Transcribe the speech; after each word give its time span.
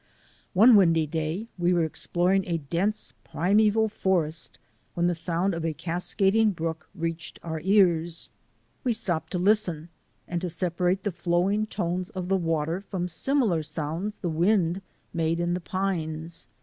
One 0.53 0.75
windy 0.75 1.05
day 1.05 1.47
we 1.59 1.73
were 1.73 1.83
exploring 1.83 2.45
a 2.47 2.57
dense 2.57 3.13
prime 3.23 3.69
val 3.71 3.87
forest 3.87 4.57
when 4.95 5.05
the 5.05 5.13
sound 5.13 5.53
of 5.53 5.63
a 5.63 5.75
cascading 5.75 6.53
brook 6.53 6.89
reached 6.95 7.37
our 7.43 7.61
ears. 7.63 8.31
We 8.83 8.93
stopped 8.93 9.31
to 9.33 9.37
listen 9.37 9.89
and 10.27 10.41
to 10.41 10.49
separate 10.49 11.03
the 11.03 11.11
flowing 11.11 11.67
tones 11.67 12.09
of 12.09 12.29
the 12.29 12.35
water 12.37 12.81
from 12.89 13.07
simi 13.07 13.45
lar 13.45 13.61
sounds 13.61 14.17
the 14.17 14.29
wind 14.29 14.81
made 15.13 15.39
in 15.39 15.53
the 15.53 15.61
pines. 15.61 16.47